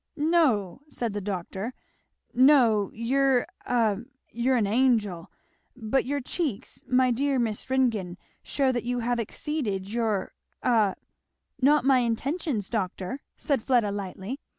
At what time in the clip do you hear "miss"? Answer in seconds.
7.37-7.69